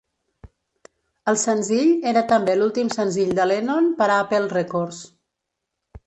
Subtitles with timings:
[1.33, 5.03] El senzill era també l'últim senzill de Lennon per a Apple Records.